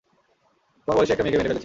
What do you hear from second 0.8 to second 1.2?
তোমার বয়সী